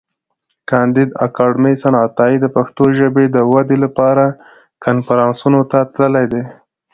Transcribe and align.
کانديد 0.69 1.09
اکاډميسن 1.25 1.93
عطایي 2.05 2.37
د 2.41 2.45
پښتو 2.55 2.83
ژبي 2.97 3.25
د 3.31 3.37
ودي 3.51 3.77
لپاره 3.85 4.25
کنفرانسونو 4.85 5.59
ته 5.71 5.79
تللی 5.95 6.25
دی. 6.33 6.43